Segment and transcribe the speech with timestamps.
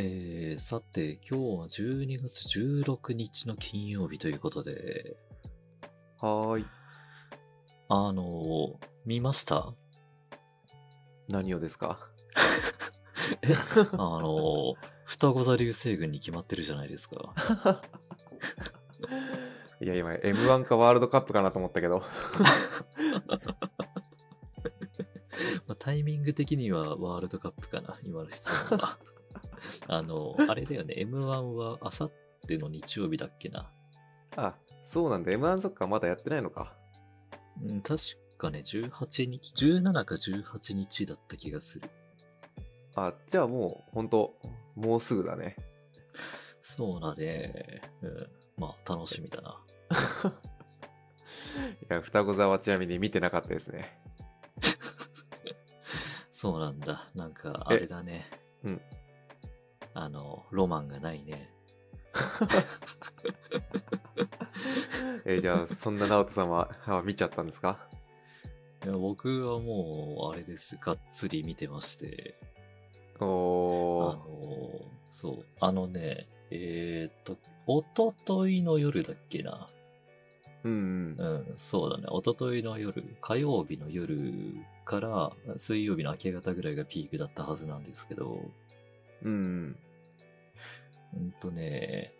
[0.00, 5.16] えー、さて、今日は12月16日の金曜日ということで、
[6.20, 6.66] はーい。
[7.88, 9.74] あの、見ました？
[11.28, 11.98] 何をですか？
[13.90, 14.74] あの、
[15.04, 17.34] 双子座流星群に決まってるじゃないですか。
[19.80, 22.04] いや、今、M1 かワールドカップかなと思ったけど。
[25.66, 28.96] まあ、タイミング的にはワールドカップかな、今の質問は。
[29.86, 32.12] あの、 あれだよね、M1 はあさっ
[32.46, 33.72] ての日曜日だっけな。
[34.36, 35.32] あ、そうなんだ。
[35.32, 36.76] M1 そっか、まだやってないのか。
[37.62, 38.02] うん、確
[38.36, 41.90] かね、18日、17か18日だった気がする。
[42.96, 44.38] あ、じゃあもう、ほんと、
[44.74, 45.56] もうすぐだね。
[46.62, 47.80] そうだね。
[48.02, 48.16] うん。
[48.56, 49.60] まあ、楽しみだな。
[51.90, 54.00] いや、双子座はちなみに見てなかったですね。
[56.30, 57.10] そうなんだ。
[57.14, 58.26] なんか、あれだね。
[59.98, 60.04] うん。
[60.04, 61.50] あの、ロマンがないね。
[65.24, 67.78] えーじゃあ、そんな直人さんは、あ見ちゃったんですか？
[68.84, 70.76] いや僕はもう、あれです。
[70.76, 72.38] がっつり見てまして。
[73.20, 74.16] あおー。
[74.16, 75.46] の、そう。
[75.60, 77.36] あのね、えーっと、
[77.66, 79.68] おとといの夜だっけな。
[80.64, 81.26] うんうん。
[81.48, 82.06] うん、そうだね。
[82.08, 88.40] おとといの夜、火曜日の夜から水曜日の明け方ぐらいがピークだったはずなんですけど、
[89.22, 89.76] うんうん。
[91.14, 92.12] うんとね、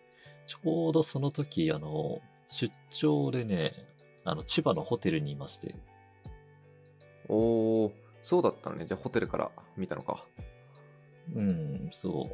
[0.45, 3.73] ちょうどその時、あの、出張でね、
[4.23, 5.75] あの、千葉のホテルにいまして、
[7.27, 7.91] おー。
[8.21, 8.85] そうだったのね。
[8.85, 10.25] じゃあ、ホテルから見たのか。
[11.35, 12.33] うん、そう。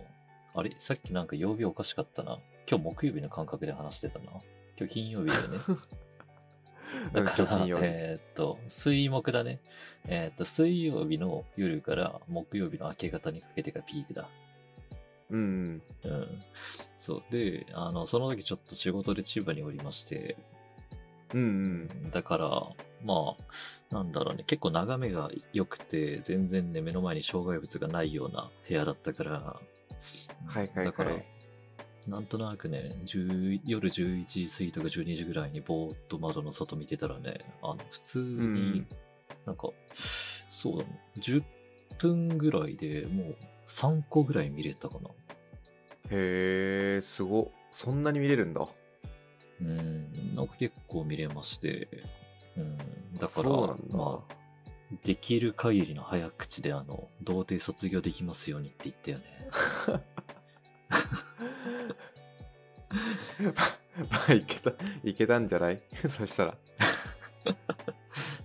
[0.57, 0.71] あれ？
[0.79, 2.39] さっきなんか曜日おかしかったな。
[2.67, 4.31] 今日木曜日の感覚で話してたな。
[4.77, 5.57] 今日金曜日だよね。
[7.13, 9.59] だうんから、えーっと、水木だね。
[10.07, 14.29] えーっと、水曜日の夜から木曜日の明け方にかけてがピークだ。
[15.31, 16.11] うんうん。
[16.11, 16.39] うん。
[16.97, 17.23] そう。
[17.31, 20.37] で、あの、その時ちょっと仕事で千葉におりまして、
[21.33, 22.09] うんうん。
[22.11, 22.47] だから、
[23.03, 29.59] まあ、なんだろうね、結構眺めが良くて、全然ね、目の前に障害物がないような部屋だったから、は
[30.55, 30.85] いはいはい。
[30.85, 31.11] だから、
[32.07, 38.85] なんとなくね、10夜11時過ぎとか12時ぐらいにぼーっと窓の外見てたらね、あの、普通うんに、
[39.45, 41.43] なんか、そうだね、10
[41.97, 43.35] 分ぐらいでもう
[43.67, 45.09] 3個ぐらい見れたかな。
[46.11, 47.51] へー、すご。
[47.71, 48.65] そんなに見れるんだ。
[49.61, 51.87] うん、なんか結構見れまして、
[52.57, 52.77] うん、
[53.17, 53.49] だから、
[53.97, 54.35] まあ、
[55.03, 59.23] できる限りの早口で、あの、童貞卒業できますようにって言ったよね。
[64.09, 64.73] まあ、いけた、
[65.03, 65.81] いけたんじゃない？
[66.07, 66.57] そしたら。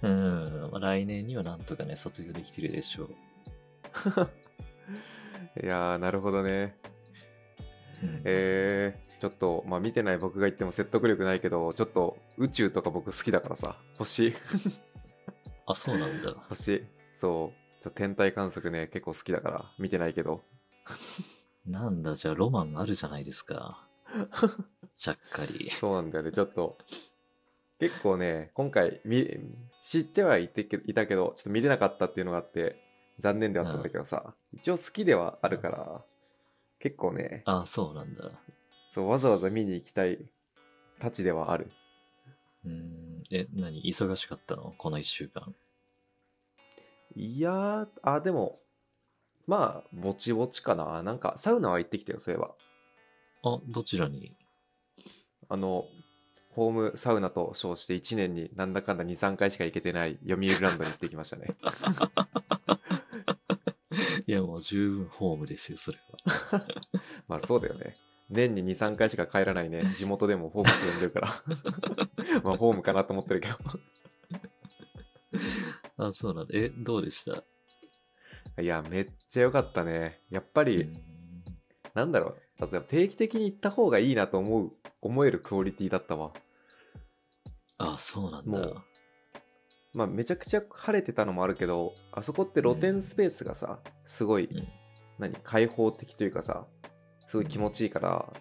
[0.03, 3.15] うん、まあ来年にはなんとかね、卒業できてるでしょう。
[5.63, 6.77] いやー、なるほどね。
[8.03, 14.35] うんえー、ちょっと、まあ見てない僕が言っても説得力ないけど、ちょっと宇宙とか僕好きだからさ、星、
[15.67, 16.35] あ、そうなんだ。
[16.49, 20.43] 星、そう、ちょ天体観測ね、結構好きだから、見てないけど。
[21.67, 23.87] なんだ、じゃあロマンあるじゃないですか。
[24.97, 25.71] ちゃっかり。
[25.71, 26.79] そうなんだよね、ちょっと。
[27.79, 29.27] 結構ね、今回、み
[29.83, 32.77] 知ってはいてけいたけど、ちょっと見れなかったっていうのがあって、
[33.21, 36.03] 残念ではあったんだけどさ、一応好きではあるから、
[36.79, 38.31] 結構ね、あ、そうなんだ。
[38.91, 40.19] そう、わざわざ見に行きたい
[40.99, 41.71] たちではある。
[42.65, 43.83] うん、え、何？
[43.85, 44.75] 忙しかったの？
[44.77, 45.55] この一週間。
[47.15, 48.61] いやー、あ、でも、
[49.47, 51.03] まあ、ぼちぼちかな。
[51.03, 52.55] なんか、サウナは行ってきたよ、そういえば。
[53.43, 54.37] あ、どちらに？
[55.49, 55.87] あの、
[56.51, 61.49] ホームサウナと称して1年になんだかんだ2、3回しか行けてない読売ランドに行ってきましたね。
[64.27, 65.99] いや、もう十分ホームですよ、それ
[66.53, 66.67] は。
[67.29, 67.95] まあそうだよね。
[68.29, 69.85] 年に2、3回しか帰らないね。
[69.87, 72.41] 地元でもホームって呼んでるから。
[72.45, 73.57] まあホームかなと思ってるけど。
[75.97, 76.53] あ、そうなんだ。
[76.55, 78.63] え、どうでした？
[78.63, 80.23] いや、めっちゃ良かったね。
[80.31, 80.93] やっぱり、うん
[81.93, 82.61] なんだろう。
[82.61, 84.73] 例えば定期的に行った方がいいなと思う、
[85.03, 86.33] 思えるクオリティだったわ。
[87.79, 88.85] あ、そうなんもうだ。
[89.93, 94.69] まあめちゃくちゃ晴れてたのもあるけど、あそこって露天スペースがさ、すごい、うん。
[95.19, 96.67] 何、開放的というかさ、
[97.21, 98.33] すごい気持ちいいから、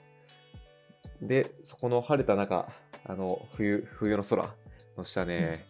[1.22, 2.72] で、そこの晴れた中、
[3.06, 4.56] あの、冬、冬の空
[4.98, 5.66] の下ね、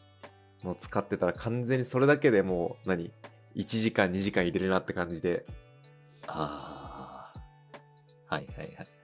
[0.64, 3.12] もう使ってたら完全にそれだけでもう、何、
[3.56, 5.46] 1時間、2時間入れるなって感じで、
[6.28, 7.32] あ
[8.30, 8.36] あ。
[8.36, 8.99] はいはいはい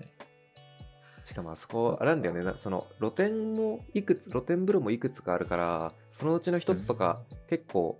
[1.35, 7.99] かもあそこ、あれなんだよね、なその露天もいくつ、露天風呂もいくつかあるから、そのうちの一つとか、結構、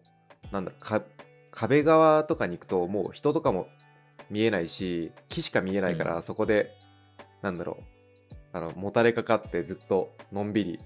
[0.52, 0.72] なんだ
[1.52, 3.68] 壁側とかに行くと、もう人とかも
[4.30, 6.72] 見えないし木しか見えないから、そこで
[7.42, 7.96] なんだろう
[8.54, 10.80] あのもたれかかってずっとのんびり、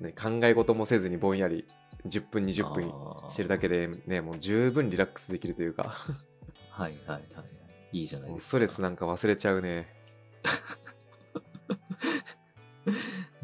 [0.00, 1.66] ね、考え事もせずにぼんやり
[2.06, 2.92] 10分20分
[3.30, 5.92] してるだけでねもう十分リラックスできるというか。
[6.70, 7.22] はいはいはい。
[7.92, 8.02] い。
[8.02, 8.48] いじゃないですか。
[8.48, 9.88] ストレスなんか忘れちゃうね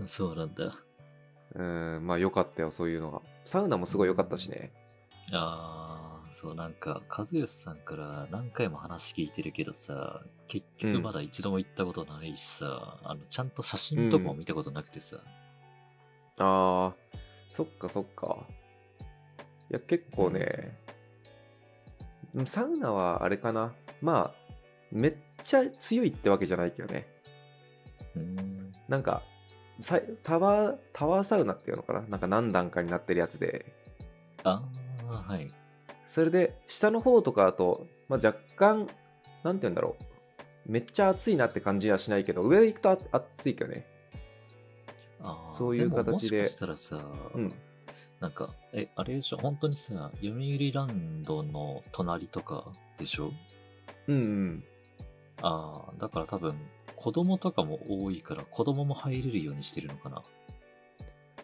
[0.06, 0.70] そうなんだ。
[1.54, 3.20] うんまあ良かったよそういうのが。
[3.44, 4.72] サウナもすごい良かったしね。
[5.32, 15.18] ああ、そう、なんか、和義さんから何回も話聞いてるけどさ、結局まだ一度も行ったことないしさ、あの、ちゃんと写真とかも見たことなくてさ、
[16.38, 16.94] あー
[17.48, 18.46] そっかそっか。
[19.70, 20.76] いや結構ね、
[22.44, 23.72] サウナはあれかな。
[24.02, 24.34] まあ
[24.90, 27.06] めっちゃ強いってわけじゃないけどね。
[28.16, 29.33] うーん、なんかさ
[30.23, 32.00] タワータワーサウナっていうのかな？
[32.03, 33.75] なんか何段かになってるやつで。
[34.44, 34.62] あ
[35.09, 35.49] あ、はい。
[36.09, 38.88] それで下の方とかだと、まあ、若干
[39.43, 40.73] なんて言うんだろう。
[40.73, 42.99] めっちゃ暑いなって感じはしないけど上行くとあ
[43.37, 43.87] 暑いけどね。
[45.21, 46.05] あーそういう形で。
[46.05, 47.00] ももしかしたらさ、
[47.35, 47.50] うん。
[48.21, 49.38] なんか、え、あれでしょ？
[49.38, 52.65] 本当にさ、読売ランドの隣とか
[52.97, 53.32] でしょ？
[54.06, 54.65] うんうん。
[55.43, 56.55] ああ、だから多分、
[56.96, 60.23] 子供とかも多いから、子供も入れるようにしてるのかな。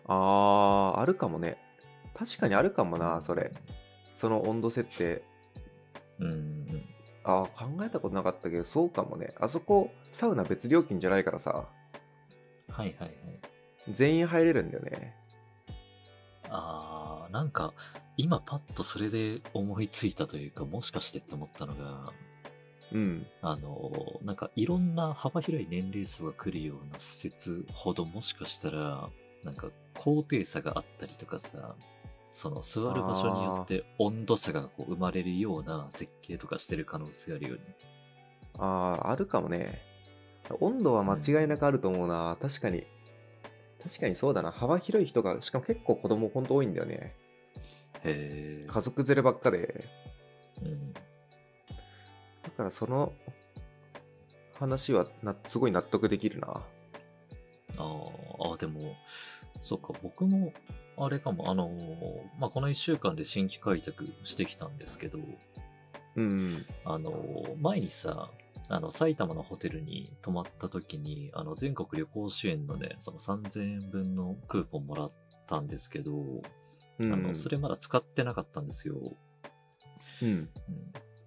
[0.07, 1.57] あーあるかもね
[2.15, 3.53] 確かにあるかもなそれ
[4.15, 5.23] その温度設定
[6.19, 6.33] うん。
[6.33, 6.85] うん。
[7.23, 11.69] ああ考えたことなかったけどそうかもねあそこサウナ別料金じゃないからさ
[12.71, 13.11] はいはいはい。
[13.93, 15.15] 全員入れるんだよね
[16.51, 17.73] ああ、なんか、
[18.17, 22.13] 今パッとそれで思いついたというか、もしかしてって思ったのが、
[22.93, 23.27] うん。
[23.43, 29.09] あの、なんかいろんな幅広い年齢層が来るような施設ほどもしかしたら、
[29.45, 31.75] なんか高低差があったりとかさ、
[32.33, 37.61] その座る場所によって温度差がこう生まれるような設計とかしてる可能性あるよね。
[38.59, 39.81] あああるかもね。
[40.61, 42.87] 温度は間違いなくあると思うな、確かに。
[43.83, 44.51] 確かにそうだな。
[44.51, 47.15] 幅広い人がしかも結構子供ほんと多いんだよね。
[48.05, 48.67] へえ。
[48.67, 49.85] 家族連ればっかで。
[50.63, 50.95] うん。
[52.61, 53.15] だからその
[54.59, 56.49] 話はなすごい納得できるな。
[57.79, 58.81] あーあ、でも、
[59.63, 60.53] そうか、僕も、
[60.99, 65.19] あれかも、あのーまあ、この一週間で新規開拓してきたんですけど、
[66.17, 68.31] うんあのー前にさ、
[68.69, 75.11] あの、埼玉のホテルに泊まった時に、あの、全国旅行支援のね、その3000円分のクーポンもらっ
[75.47, 76.13] たんですけど、
[76.99, 77.11] うん。
[77.11, 79.01] あの、それまだ使ってなかったんですよ。
[80.23, 80.29] うん。
[80.29, 80.51] うん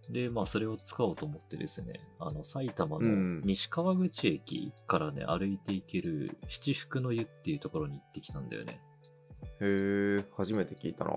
[0.10, 8.82] で、まあ、それを使おうと思ってですね、あの、埼玉うんの西川口駅からね、歩いて行ける七福の湯っていうところに行ってきたんだよね。
[9.62, 11.16] へえ初めて聞いたなう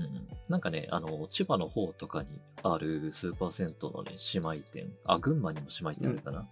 [0.00, 0.28] ん。
[0.48, 6.48] なんかね、あの、千葉の方とかにあるスーパー銭湯のね、姉妹店、あ、群馬にも姉妹店あるかな。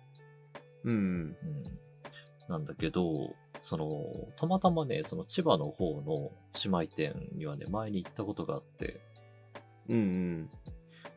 [0.84, 1.36] うんうん。
[2.48, 3.88] なんだけど、その、
[4.36, 6.32] たまたまね、その千葉の方の
[6.64, 9.00] 姉妹店にはね、前に行ったことがあって、
[9.88, 10.50] うんうん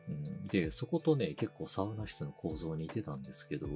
[0.08, 3.70] うん、で、そことね、結構サウナ室の構造に似てたんですけど、う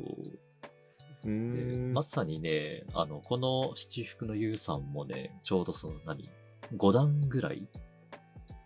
[1.25, 6.29] でまさにね、あの、この七福の優さんもね、ちょうどその何、
[6.77, 7.67] 5段ぐらい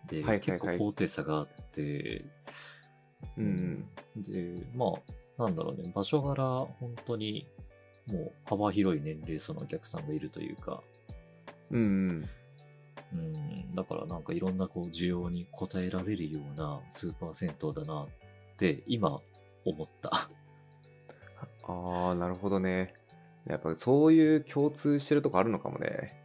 [0.09, 0.39] で、はいはいはい。
[0.39, 2.25] 結構高低差があって、
[3.37, 3.89] うん。
[4.17, 4.93] で、ま
[5.37, 7.47] あ、なんだろうね、場所柄、本当に、
[8.11, 10.83] もう幅広い年齢層のお客さんがいるというか、
[11.71, 12.29] うんうん
[13.13, 18.07] うん、だからなんかいろんなこう需要に応えられるようなスーパー銭湯だなっ
[18.57, 19.19] て今
[19.65, 20.09] 思った。
[21.67, 22.93] ああなるほどね。
[23.47, 26.19] やっぱそういう共通してるとこあるのかもね。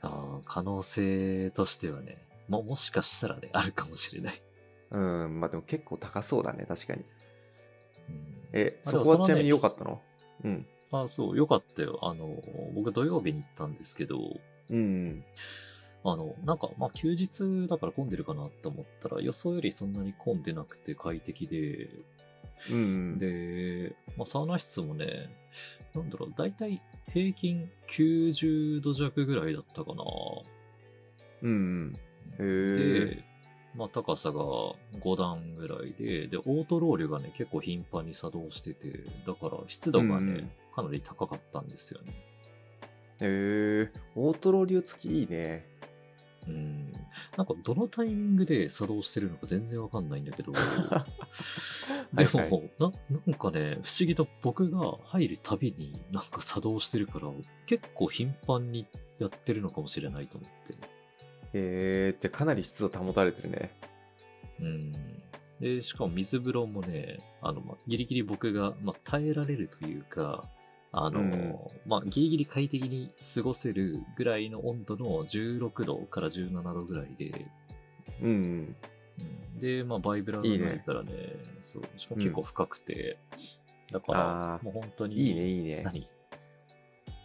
[0.00, 4.42] あー可能性としてはね、も、もしかしたらね、あるかもしれない。
[4.90, 7.04] うんまあでも結構高そうだね確かに。
[8.08, 10.00] うん、えあそこはちなみに良かったの？
[10.44, 10.66] うん。
[10.90, 11.98] あそう、よかったよ。
[12.02, 12.42] あの、
[12.74, 14.18] 僕土曜日に行ったんですけど、
[14.70, 15.24] うん
[16.12, 21.88] あの、なんか、まあ休日だから混んでるかなって思ったら、予想よりそんなに混んでなくて快適で、
[22.72, 25.30] うんで、まあ、サウナ室もね、
[25.94, 30.04] なんだろう、だいたい平均90度弱ぐらいだったかな。
[31.42, 31.92] うん
[32.36, 33.24] で、
[33.76, 42.12] まあ、高さが5段ぐらいで、で、オートロールがね、結構頻繁に作動してて、だから湿度がね、うんかなり高かったんですよね。
[43.20, 45.66] へえオートロ流付きいいね
[46.48, 46.92] うん。
[47.36, 50.52] なんか、どのタイミングで作動してるのか全然わかんないんだけど、
[52.12, 57.30] でも、はいはいな、なんかね、不思議と僕が入るたびになんか作動してるから、
[57.66, 58.86] 結構頻繁に
[59.18, 60.72] やってるのかもしれないと思って。
[60.74, 60.78] へ
[61.52, 63.70] えじゃあかなり湿度保たれてるね
[64.60, 64.92] うん。
[65.60, 70.44] で、しかも水風呂もね、あの、まあ、ギリギリ僕が、まあ、耐えられるというか、
[70.92, 77.46] あの、うんまあ、ギリギリ快適に過ごせるぐらいの温度の16度から17度ぐらいで、
[78.22, 78.28] うん。
[78.28, 78.76] うん
[79.58, 81.10] で、まあ、バイブラがいいねないからね、
[81.60, 83.18] そう、しかも結構深くて、
[83.90, 85.82] だかあら、ーもう本当に、いいね、いいね。
[85.82, 86.08] 何？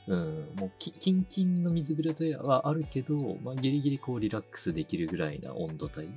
[0.07, 0.19] うん、
[0.55, 6.11] もうき、キンキンの水風呂ではあるけど、まあ、ギリギリこうリラックスできるぐらいな温度帯。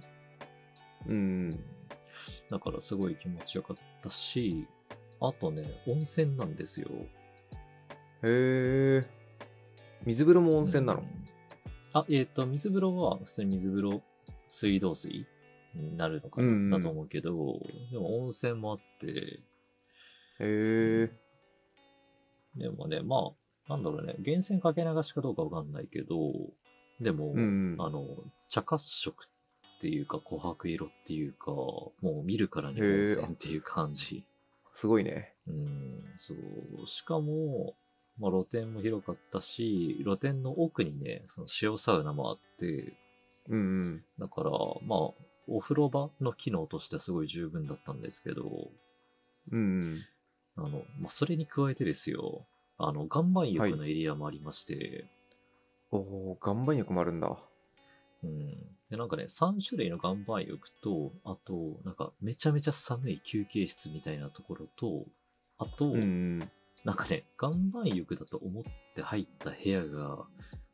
[1.07, 1.51] うん。
[2.51, 4.67] だからすごい気持ちよかったし、
[5.21, 6.89] あとね、温泉なんですよ。
[8.23, 9.03] へえ。
[10.05, 11.27] 水風呂も温泉なの、うん
[11.97, 14.03] あ、えっ、と、水風呂は普通に水風呂、
[14.51, 15.27] 水道水
[15.75, 17.31] になるのかな、うんうんだと思うけど、
[17.91, 19.41] でも温泉もあって、
[20.39, 21.11] へえ。
[22.55, 23.33] でもね、ま
[23.67, 26.17] あ、なんだろうね、源泉かけ流しかどうかわかんないけど、
[27.01, 27.77] でも、うん。
[27.79, 28.07] あの、
[28.51, 34.27] 茶褐色っていうか、琥珀色っていうか、もう見るからに温泉っていう感じ。
[34.75, 35.35] すごいね。
[35.47, 36.87] うん、そう。
[36.87, 37.75] しかも、
[38.19, 42.95] まあ、露天も広かったし、露天の奥にね、その塩サウナもあって、
[43.49, 44.05] うんうん。
[44.19, 44.59] だから、まあ、
[45.49, 48.71] お風呂場の機能としてはすごい十分だったんですけど、
[49.53, 50.05] うんうん。
[50.57, 50.69] あの、
[50.99, 52.47] まあ、それに加えてですよ、
[52.79, 55.05] あの、岩盤浴のエリアもありまして、
[55.91, 57.37] おお、岩盤浴もあるんだ。
[58.25, 58.51] うん。
[58.91, 65.05] で、なんかね、3種類の岩盤浴と、あと、なんか、めちゃめちゃ寒い休憩室みたいなところと、
[65.59, 66.05] あと、うんう
[66.45, 66.51] ん。
[66.85, 68.63] なんかね、岩盤浴だと思っ
[68.95, 70.27] て入った部屋が、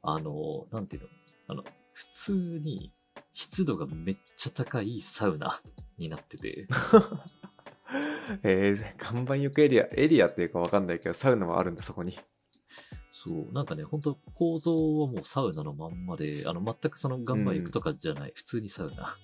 [0.02, 1.09] あの、なんていうの、
[1.49, 2.32] あの、普通
[2.62, 2.92] に
[3.32, 5.61] 湿度がめっちゃ高いサウナ
[5.99, 6.66] になってて、
[8.42, 12.18] えー、岩盤浴エリア、エリアっていうかわかんないけど、サウナもあるんだ、そこに。
[13.11, 19.16] そう、なんかね、本当構造はもうサウナのまんまで、あの、全くその岩盤浴とかじゃない、普通にサウナ。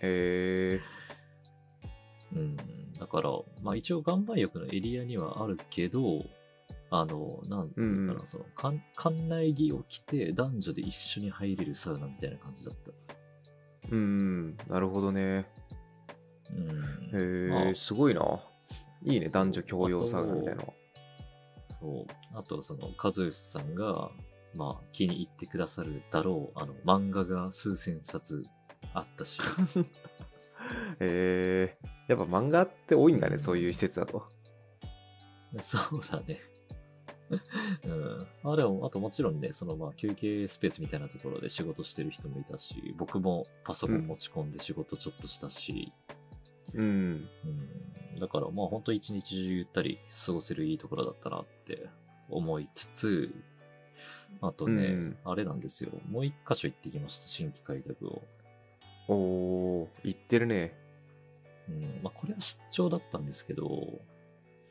[0.00, 0.80] へえ
[2.34, 2.56] うん、
[2.98, 3.30] だから、
[3.62, 6.24] まあ一応岩盤浴のエリアにはあるけど、
[6.90, 12.92] あの、なんていうかな、その、館館内着を着て男女で一緒に入れるサウナみたいな感じだった。
[13.90, 15.46] うんうん、なるほどね。
[16.52, 17.50] うん。
[17.50, 18.20] まあへえ、すごいな。
[19.02, 20.64] いいね、男女共用サウナみたいな。
[21.80, 22.12] そう。
[22.34, 24.10] あと、その、和義さんが、
[24.54, 28.42] まあ、気に入ってくださるだろう、あの、漫画が数千冊
[28.92, 29.40] あったし、
[31.00, 34.24] へえやっぱ漫画って多いんだね、そういう施設だと。
[35.58, 36.40] そうだね。
[37.84, 38.52] うん。
[38.52, 45.92] あ、でも、あともちろんね、そのまあ休憩スペースみたいなところで仕事してる人もいたし、僕もパソコン持ち込んで仕事ちょっとしたし、
[46.74, 47.28] うん。
[47.44, 48.18] うん。
[48.18, 51.88] だからまあ本当一日中ゆったり過ごせるいいところだったなって
[52.28, 53.34] 思いつつ、
[54.40, 55.90] あとね、うんあれなんですよ。
[56.08, 58.22] もう一箇所行ってきました、新規開拓を。
[59.06, 60.83] おお行ってるね。
[61.68, 62.00] うん。
[62.02, 64.00] まあこれは出張だったんですけど、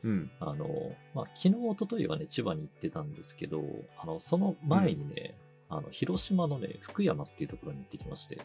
[0.04, 0.30] うん。
[0.38, 0.68] あの、
[1.14, 3.64] まあ、昨日、一昨日はね、千葉に行ってたんですけど、
[3.98, 5.34] あの、その前にね、
[5.70, 8.42] あの、広島のね、福山っていうところに行ってきまして。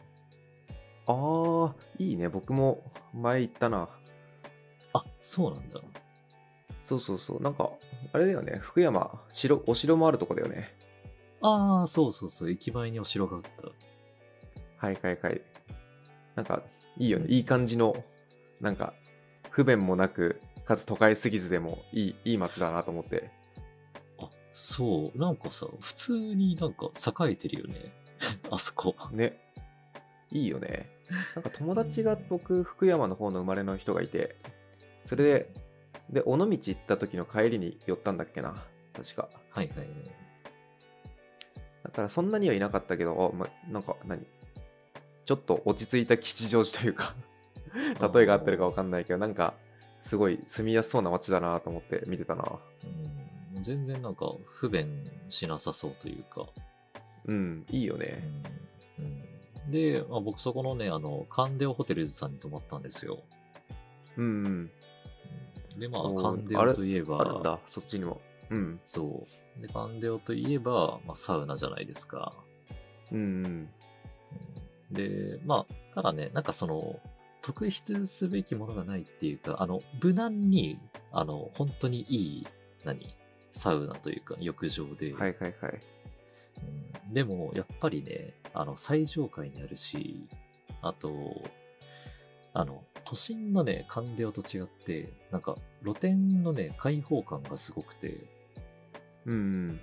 [1.06, 2.30] ああ、いいね。
[2.30, 3.90] 僕も前行ったな。
[4.94, 5.80] あ、そうなんだ。
[6.86, 7.42] そうそうそう。
[7.42, 7.70] なんか、
[8.12, 8.56] あれだよね。
[8.60, 10.74] 福山、城、お城もあるとこだよね。
[11.42, 14.86] ああ、そうそうそう、駅前にお城があった。
[14.86, 15.42] はいはいはい。
[16.36, 16.62] なんか、
[16.96, 17.26] いいよね。
[17.28, 18.02] いい感じの、
[18.60, 18.94] なんか、
[19.50, 23.30] 不便もなく、かつ都会すぎずでもいい、いい街だなと思って。
[24.18, 26.86] あ、そう、なんかさ、普通になんか
[27.26, 27.92] 栄えてるよね。
[28.50, 28.94] あそこ。
[29.12, 29.40] ね。
[30.32, 30.88] いいよね。
[31.34, 34.36] なんか友達が僕、福山の方の生まれの人がいて、
[35.02, 35.52] それで、
[36.10, 38.54] で、尾道行った時の帰りに寄ったんだっけな。
[38.92, 39.28] 確か。
[39.50, 39.88] はいはいはい。
[41.84, 44.24] だからそんなにはいなかったけど、あ、ま、なんか何？
[45.24, 47.14] ちょっと落ち着いた吉祥寺というか、
[47.74, 49.54] 例えが合ってるかわかんないけど、なんか、
[50.02, 52.44] すごい住みやすそうな街だなと思って見てたな。
[53.56, 56.46] うん、全然なんか不便しなさそうというか。
[57.26, 58.22] うん、いいようね。
[58.98, 63.22] んうん、で、まあ、僕そこのね、あの、カンデオホテルズさんに泊まったんですよ。
[64.16, 64.46] うん、うん。
[64.46, 64.70] うん
[65.78, 68.20] で、まあ、カンデオといえば、あるんだ、そっちにも。
[68.50, 69.26] うん、そ
[69.58, 69.62] う。
[69.62, 72.32] で、カンデオといえば、まあ、サウナじゃないですか。
[73.12, 73.46] うん、うん。
[73.46, 73.70] うん
[74.90, 76.98] で、まあ、ただね、なんかその、
[77.42, 80.78] 特筆すべきものがないっていうか、あの、無難に、
[81.12, 82.46] あの、本当にいい、
[82.84, 83.16] 何
[83.52, 85.80] サウナというか、浴場で、はいはいはい。
[86.62, 90.28] うんでも、やっぱりね、あの、最上階にあるし、
[90.80, 91.10] あと、
[92.52, 98.26] あの、都心のね、カンデオと違って、なんか、露天のね、開放感がすごくて、
[99.26, 99.80] うん、うん。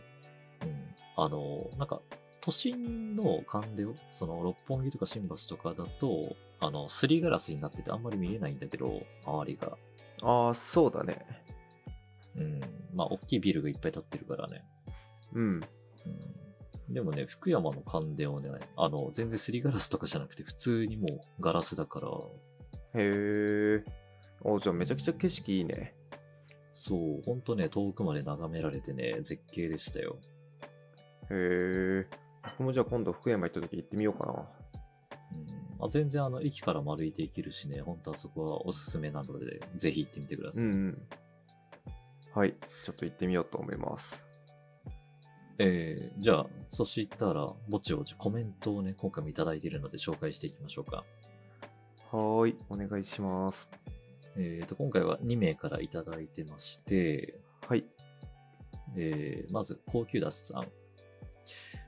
[1.17, 2.01] あの、なんか、
[2.39, 9.77] 都心のカンデオ、その、六本木とか新橋とかだと、あの、すりガラスになっててあんまり見えないんだけど、周りが。
[10.23, 11.25] ああ、そうだね。
[12.35, 12.59] うん。
[12.93, 14.63] まあ、大きいビルがいっぱい建ってるからね。
[15.33, 15.43] うん。
[15.45, 16.93] うん。
[16.93, 22.09] でもね、福山の関電はね、あの、全然すりガラスとかじゃなくて、普通にもうガラスだから、
[22.99, 23.83] へえ。
[24.41, 25.95] おじゃあめちゃくちゃ景色いいね。
[26.73, 30.17] そう、ほんとね、遠くまで眺められてね、絶景でしたよ。
[31.29, 32.07] へえ。
[32.43, 34.33] 僕もじゃあ今度福山行った時行ってみようかな。
[35.33, 40.65] うん、あ全然あの、駅からも歩いていけるしね、ほんとあそこはおすすめなので、ぜひ行ってみてください。
[40.65, 41.07] うんうん。
[42.33, 42.55] はい。
[42.83, 44.23] ちょっと行ってみようと思います。
[45.59, 51.03] えー、じゃあ、そしたら、ぼちぼちコメントをね、今回もいただいているので紹介していきましょうか。
[52.11, 52.57] はーい。
[52.69, 53.69] お願いします。
[54.35, 57.85] えーと、今回は2名からいただいてまして、はい。
[58.95, 60.61] えー、まず、高級ダスさん。
[60.61, 60.67] は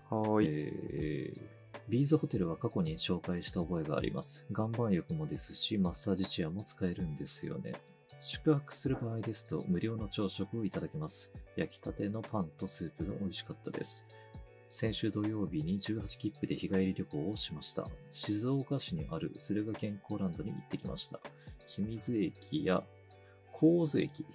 [0.10, 0.48] ーい。
[0.94, 1.59] えー
[1.90, 4.46] ビーズホテルは過去に紹介した覚えがあります。
[4.52, 7.74] 岩盤浴もですし、マッサージチェアも使えるんですよね。
[8.22, 11.32] 宿泊する場合ですと無料の朝食をいただけます。
[11.56, 14.06] 焼きたてのパンとスープが美味しかったです。
[14.70, 17.88] 先週土曜日に18切符で日帰り旅行をしました。
[18.12, 21.20] 静岡市にある駿河健康ランドに行ってきました。
[21.66, 22.84] 清水駅や
[23.60, 24.26] 神津駅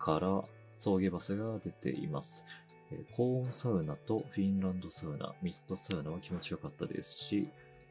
[0.00, 0.42] から
[0.76, 2.44] 送迎バスが出ています。
[2.90, 7.48] えー高温サウナとフィンランドサウナ、ミストサウナは気持ちよかったですし、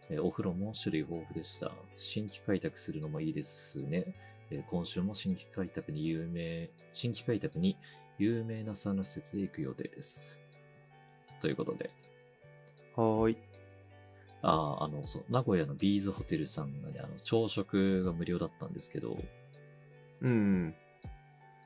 [0.09, 1.71] えーお風呂も種類豊富でした。
[1.97, 4.05] 新規開拓するのもいいですね。
[4.49, 7.77] えー今週も新規開拓に有名、新規開拓に
[8.17, 10.41] 有名なサウナ施設へ行く予定です。
[11.39, 11.91] ということで、
[12.95, 13.37] はーい。
[14.41, 19.17] あーあの、そう、名古屋のビーズホテルさんがね、あの、朝食が無料だったんですけど、
[20.21, 20.75] うんうん。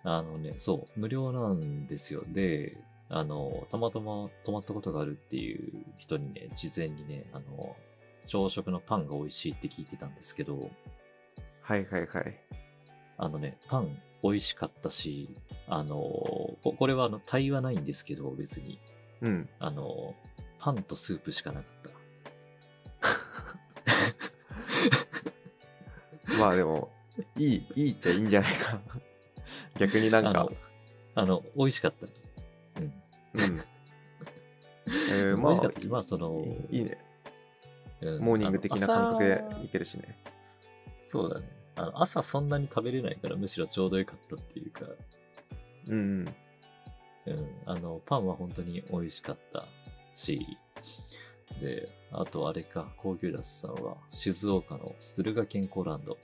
[0.04, 2.24] あのね、そう、無料なんですよ。
[2.28, 2.78] で、
[3.14, 7.76] あの、たまたま泊まったことがあるっていう人にね、事前にね、あの、
[8.26, 10.72] 朝食のパンが美味しいって聞いてたんですけど、
[11.62, 12.40] はいはいはい。
[13.18, 15.36] あのね、パン美味しかったし、
[15.68, 18.80] あの、ここれはあの、対はないんですけど、別に。
[19.22, 19.50] うん。
[19.60, 20.16] あの、
[20.58, 21.92] パンとスープしかなかっ
[26.28, 26.38] た。
[26.40, 26.90] まあでも、
[27.38, 28.80] いい、いいっちゃいいんじゃないか。
[29.78, 30.52] 逆になんかあの、、
[31.16, 32.08] あの、美味しかった。
[33.34, 33.42] うん。
[33.42, 33.60] うん。
[35.10, 36.98] えー、美まあ、かったし、まあその、いいね。
[38.02, 40.18] うんモーニング的な感覚でいけるしね。
[41.02, 41.48] そうだね。
[41.76, 44.86] あの朝そんなに食べれないからむしろちょうどよかったっていうか、
[45.90, 46.28] うん。
[47.28, 49.66] うん、あの、パンは本当に美味しかった
[50.16, 50.58] し、
[51.62, 56.18] で、あとあれか、高級ダスさんは静岡の駿河健康ランド。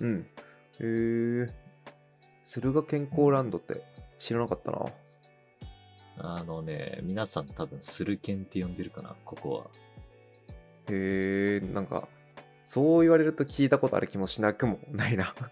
[0.00, 0.20] うん。
[0.20, 0.26] へ
[0.80, 1.46] え。
[2.44, 3.82] 駿河健康ランドって
[4.18, 4.84] 知らなかったな。
[6.18, 9.66] あのね、皆さん多分駿健って呼んでるかな、ここは。
[10.88, 12.08] へえ、なんか、
[12.66, 15.34] そう言われると聞いたことある気もしなくもないな。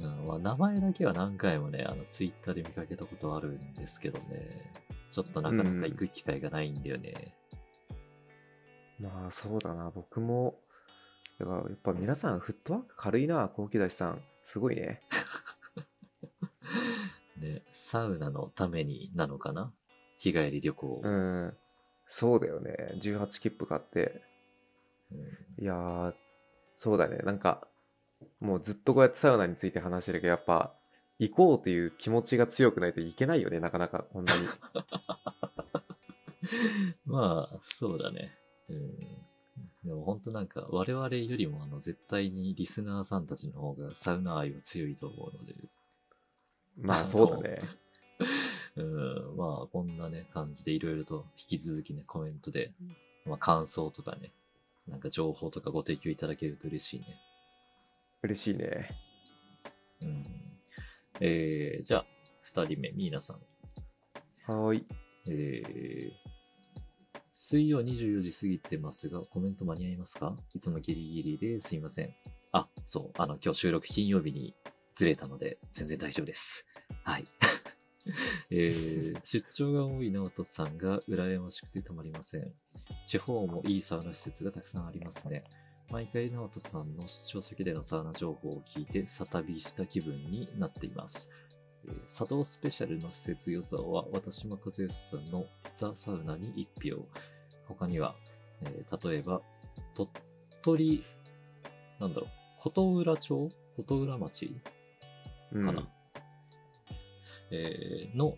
[0.00, 4.48] うんまあ、名前だけは何回もね、あの、ツイッターで見かけたことあるんですけどね、
[5.10, 7.34] ちょっとなかなか行く機会がないんだよね。
[8.98, 10.58] まあそうだな、僕も。
[11.38, 14.22] だからやっぱ皆さんフットワーク軽いな、高木大さん。
[14.42, 15.02] すごいね。
[17.40, 19.72] ね、サウナのためになのかな？
[20.18, 21.00] 日帰り旅行。
[21.02, 21.54] うん。
[22.06, 22.76] そうだよね。
[23.00, 24.22] 18切符買って。
[25.12, 25.18] うん
[25.58, 26.14] いやー、
[26.76, 27.18] そうだね。
[27.18, 27.66] なんか、
[28.40, 30.74] もうずっとこうやってサウナについて話してるけど、やっぱ、
[31.18, 34.40] 行こうという気持ちが強くないといけないよね、なかなか、こんなに。
[37.04, 38.34] まあ、そうだね。
[38.68, 38.98] うん。
[39.84, 45.54] でも本当なんか、我々よりもあの、絶対にリスナーさんたちの方がサウナ愛は強いと思うので、
[46.76, 47.60] まあそうだね。
[48.76, 52.72] うん、まあ、こんなね、感じでいろいろと引き続きね、コメントで、
[53.26, 54.32] まあ、感想とかね、
[54.86, 57.06] なんか情報とかご提供いただけると嬉しいね。
[58.22, 58.90] 嬉しいね。
[60.02, 60.24] うん。
[61.20, 62.06] えー、じゃあ、
[62.42, 63.36] 二人目、ミーナさん。
[64.46, 64.86] はーい。
[65.28, 66.10] えー、
[67.32, 70.36] 水曜24時過ぎてますが、コメント間に合いますか？
[70.54, 72.14] いつもギリギリですいません。
[72.52, 74.54] あ、そう、あの、今日収録金曜日に
[74.92, 76.66] ずれたので、全然大丈夫です。
[77.04, 77.24] はい。
[78.50, 82.52] えー、出張が多い直人さんが羨ましくてたまりません。
[83.06, 85.44] 地方もいいサウナ施設がたくさんありますね。
[85.90, 91.30] 毎回直人さんの出張先でのサウナ情報を聞いて、再旅した気分になっています。
[91.84, 97.06] えー茶道スペシャルの施設予想は、私も和義さんのザ・サウナに1票。
[97.66, 98.16] 他には、
[98.62, 99.42] えー例えば、
[99.94, 100.08] 鳥
[100.62, 101.04] 取、
[101.98, 103.48] なんだろう、琴浦町？
[103.76, 104.54] 琴浦町？
[105.52, 105.88] うん。
[107.50, 108.36] えーの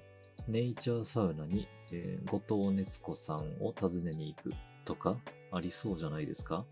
[0.49, 4.53] ネイチャーサウナに、えー後藤熱子さんを訪ねに行く。
[4.85, 5.17] とか
[5.53, 6.65] ありそうじゃないですか？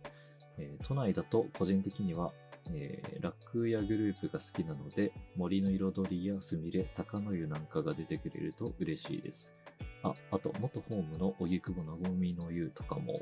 [0.59, 2.33] えー都内だと個人的には、
[2.73, 9.55] えーラックやグループが好きなので、森の彩りやすみれ、高野湯なんかが出てくれると嬉しいです。
[10.03, 13.15] あ、あと、元ホームの荻窪のごみの湯とかも。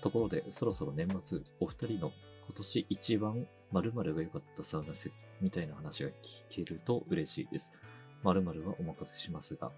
[0.00, 2.12] ところで、そろそろ年末、お二人の
[2.46, 7.72] 今年一番〇〇が良かったサウナ施設みたいな話が聞けると嬉しいです。
[8.22, 9.72] 〇〇はお任せしますが、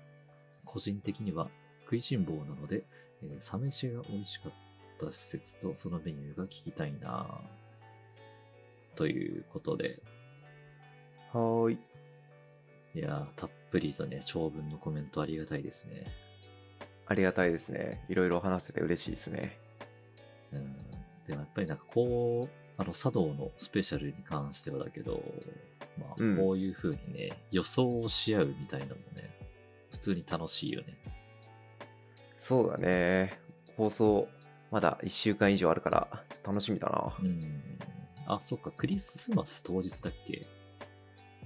[0.67, 1.49] 個人的には
[1.85, 2.85] 食いしん坊なので、
[3.23, 4.53] えーサ飯が美味しかっ
[5.01, 7.41] た施設とそのメニューが聞きたいな
[8.95, 10.03] ということで、
[11.33, 11.79] はーい。
[12.95, 16.07] いやー、たっぷりとね、長文のコメントありがたいですね。
[17.07, 18.05] ありがたいですね。
[18.09, 19.59] いろいろ話せて嬉しいですね。
[20.53, 20.77] うん。
[21.27, 25.23] でもやっぱりなんかこう、あの、茶道のスペシャルに関してはだけど、
[25.99, 29.31] まあ、うんこういう風にね、予想をし合うみたいなのもね、
[29.91, 30.99] 普通に楽しいよね。
[32.39, 33.41] そうだね。
[33.77, 34.29] 放送、
[34.71, 37.17] まだ1週間以上あるから、ちょっと楽しみだな。
[37.19, 37.41] うん。
[38.27, 40.43] あ、そっか、クリスマス当日だっけ？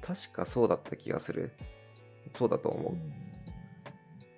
[0.01, 1.53] 確かそうだった気がする。
[2.35, 2.93] そうだと思う。
[2.93, 3.13] うん。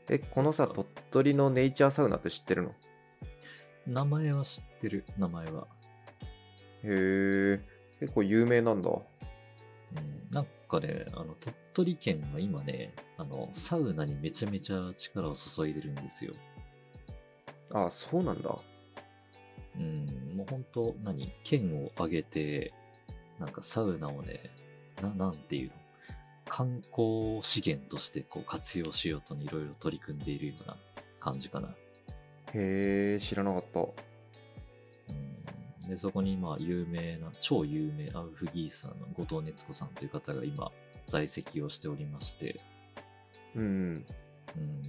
[0.08, 2.74] え、このさ、鳥取のネイチャーサウナって知ってるの？
[3.86, 5.66] 名前は知ってる、名前は。
[6.84, 7.60] へえ、
[8.00, 8.90] 結構有名なんだ。
[8.90, 9.00] うん、
[10.30, 16.32] なんかね、あの、鳥取県は今ね、あの、サウナにめちゃめちゃ力を注いでるんですよ。
[17.72, 18.56] あ、そうなんだ。
[19.76, 21.32] うん、もう本当何？
[21.44, 22.72] 県を挙げて、
[23.38, 24.50] なんかサウナをね、
[25.00, 25.74] な、なんていうの？
[26.48, 30.76] 観光資源としてこう活用しようとね、いろいろ取り組んでいるような
[31.18, 31.68] 感じかな。
[31.68, 33.80] へえ、知らなかった。
[35.82, 40.70] うん、で、そこにまあ有名な、超有名アウフギーサーの後藤熱子さんという方が今
[41.06, 42.60] 在籍をしておりまして、
[43.54, 44.04] うん。
[44.54, 44.82] うん、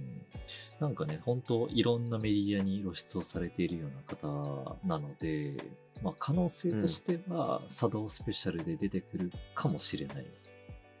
[0.78, 5.56] なんかね、本当いろんなメディアに露出をされているような方なので、
[6.02, 10.26] まあ可能性としては、茶道スペシャルで出てくるかもしれない。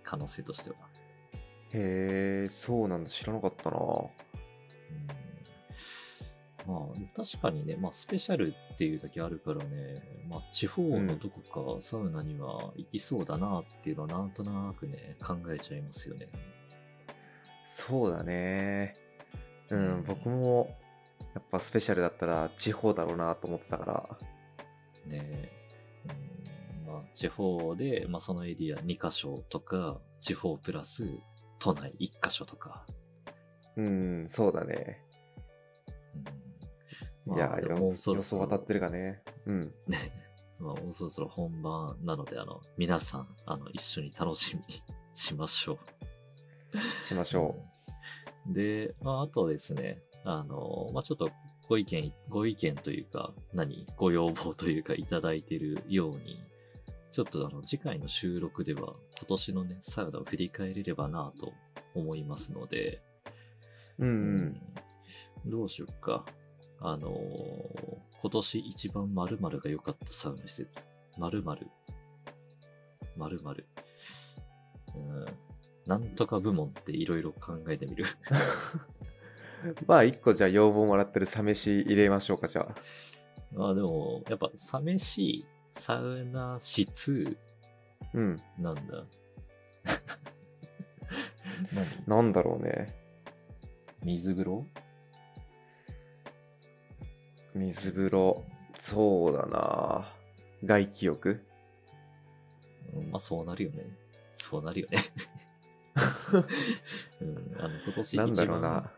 [0.02, 0.76] 可能性としては。
[1.74, 3.10] へえ、そうなんだ。
[3.10, 3.76] 知らなかったな。
[3.78, 4.08] うん、
[6.66, 9.94] まあ、確かにね、まあスペシャルっていうだけあるからね、
[10.28, 16.28] まあ地方のどこかサウナには行きそうだなっていうのはなんとなくね、考えちゃいますよね。
[17.68, 18.94] そうだね。
[19.70, 20.78] ううんん、僕も、
[21.34, 24.18] やっぱスペシャルだったら地方だろうなと思ってたから。
[25.06, 25.50] ね
[26.86, 31.06] うんまあ、地方で、まあ、そのエリア2カ所とか、地方プラス
[31.58, 32.86] 都内1カ所とか。
[33.76, 35.02] うん、そうだね。
[36.14, 36.43] うん
[37.26, 39.22] いや、でもうそろそろ予想当たってるかね。
[39.46, 39.60] うん。
[39.62, 39.70] ね、
[40.60, 44.82] まあ、もうそろそろ本番なので、あの、皆さん、あの、一緒に楽しみに
[45.14, 45.78] しましょ
[46.74, 47.06] う。
[47.06, 47.74] しましょうん
[48.52, 51.30] で、まあ、あとですね、あの、まあ、ちょっと
[51.68, 56.42] ご意見、ご意見というか、何、ご要望というかいただいているように、
[57.10, 61.52] ちょっとあの、次回の収録では、今年のね、サウナを振り返れればなと
[61.94, 63.00] 思いますので、
[63.98, 64.04] う。
[64.04, 64.12] うんう。
[64.12, 64.60] うん
[65.46, 66.24] どうしよっか。
[66.86, 67.94] あのー
[68.24, 70.86] 今年一番〇〇が良かったサウナ施設。
[71.18, 71.66] 〇〇。
[73.18, 73.66] 〇〇。
[74.94, 75.26] うん。
[75.86, 78.06] なんとか部門っていろいろ考えてみる。
[79.86, 82.74] まあ、一個じゃあ要望もらってるサ飯入れましょうか、じゃあ。
[83.52, 87.36] まあでも、やっぱ、サ飯、サウナ室、
[88.14, 88.36] うん。
[88.58, 89.04] なんだ。
[92.06, 92.86] 何 なんだろうね。
[94.02, 94.66] 水風呂？
[97.54, 98.44] 水風呂。
[98.78, 100.12] そうだな。
[100.64, 101.40] 外気浴？
[102.94, 103.86] うんまあそうなるよね。
[104.36, 104.98] そうなるよね。
[107.20, 108.92] うん、あの今年一番なんだろうな。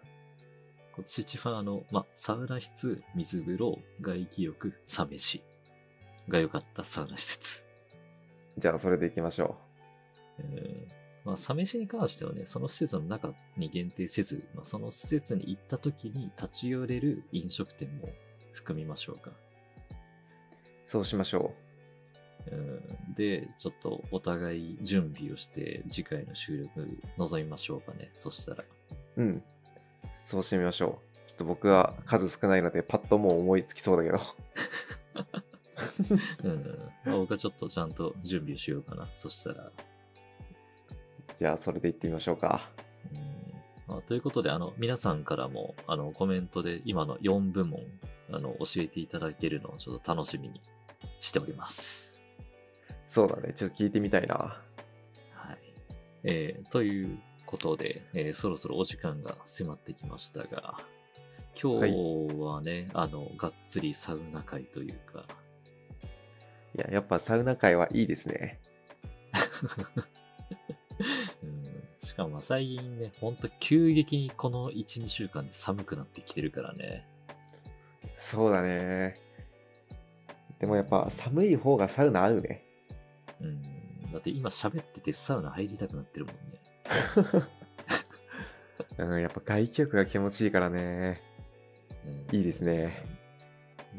[0.94, 5.42] 今年一番あの、まあ、サウナ室、水風呂、外気浴、サ飯
[6.26, 7.66] が良かったサウナ施設。
[8.56, 9.58] じゃあ、それでいきましょ
[10.38, 10.94] えー
[11.26, 18.08] まあ、サ飯に関してはね、その施設の中に限定せず、まあ、その施設に行った時に立ち寄れる飲食店も
[18.56, 19.30] 含みましょうか。
[19.30, 19.34] う。
[20.86, 21.54] そうしましょ
[22.50, 28.10] うんで、ちょっとお互い準備をして次回の収録臨みましょうかね。
[28.12, 28.64] そしたら。
[29.16, 29.22] う。
[29.22, 29.42] うん。
[30.16, 31.18] そうしてみましょう。
[31.26, 34.20] ちょっと僕は数少ないので、パッともう思いつきそうだけど。
[36.44, 39.08] うんまあ、僕はちょっとちゃんと準備をしようかな。
[39.14, 39.70] そしたら。
[41.36, 42.70] じゃあ、それでいってみましょうか。
[43.14, 43.36] うん
[43.88, 47.80] まあ、ということで、あの、皆さんからも、あの、コメントで今の4部門、
[48.30, 50.60] あの、教えていただけるのをちょっと楽しみに
[51.20, 52.20] しております。
[53.08, 53.52] そうだね。
[53.54, 54.34] ちょっと聞いてみたいな。
[54.34, 55.58] はい。
[56.24, 60.78] えーということで、えーそろそろお時間が迫ってきましたが、
[61.60, 61.94] 今日
[62.38, 65.24] はね、あの、がっつりサウナ会というか、
[66.74, 68.60] いや、やっぱサウナ界はいいですね。
[71.42, 71.62] うん、
[71.98, 77.06] しかも最近ね、ほんと急激にこの1、2週間で寒くなってきてるからね。
[78.18, 79.14] そうだね。
[80.58, 82.64] でもやっぱ寒い方がサウナ合うね。
[83.42, 83.62] うん、
[84.10, 86.40] だって今喋っててサウナ入りたくなってるもんね。
[89.04, 91.20] うん、やっぱ外気浴が気持ちいいからね。
[92.30, 93.04] うんいいですね。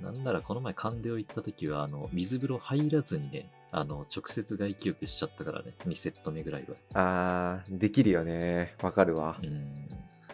[0.02, 6.76] なんならこの前カンデオ行った時は、あの、水風呂入らずにね、あの、直接外気浴しちゃったからね、2セット目ぐらいは。
[6.96, 8.76] あー、できるよね。
[8.82, 9.46] わかるわう。
[9.46, 9.88] ん。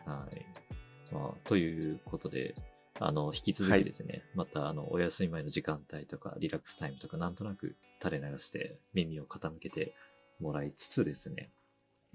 [0.06, 1.14] はい。
[1.14, 2.56] まあ、ということで、
[3.06, 9.94] あの、引き続きですね、また、あの、お休み前の時間帯とか、リラックスタイムとか、なんとなく垂れ流して耳を傾けて
[10.40, 11.50] もらいつつですね、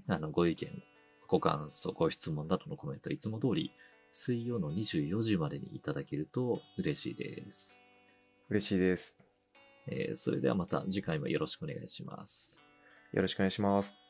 [0.07, 0.83] あの、ご意見、
[1.27, 3.71] ご感想、ご質問などのコメント、いつも通り、
[4.11, 7.85] 水曜の24時までにいただけると嬉しいです。
[8.49, 9.15] 嬉しいです。
[9.87, 12.65] えーそれではまた次回もよろしくお願いします。
[13.13, 14.08] よろしくお願いします。